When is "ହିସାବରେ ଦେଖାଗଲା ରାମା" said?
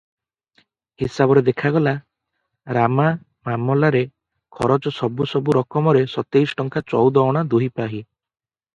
1.01-3.07